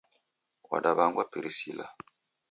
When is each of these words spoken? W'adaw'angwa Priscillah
W'adaw'angwa 0.69 1.23
Priscillah 1.31 1.91